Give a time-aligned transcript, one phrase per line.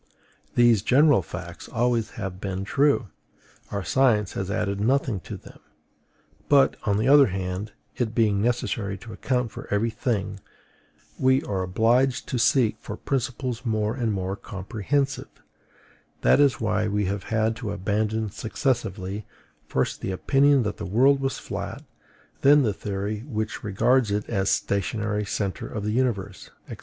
[0.55, 3.09] These general facts always have been true;
[3.69, 5.59] our science has added nothing to them.
[6.49, 10.39] But, on the other hand, it being necessary to account for every thing,
[11.19, 15.29] we are obliged to seek for principles more and more comprehensive:
[16.21, 19.27] that is why we have had to abandon successively,
[19.67, 21.83] first the opinion that the world was flat,
[22.41, 26.77] then the theory which regards it as the stationary centre of the universe, &c.